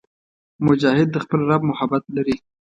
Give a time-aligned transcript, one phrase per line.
[0.65, 2.35] مجاهد د خپل رب محبت لري.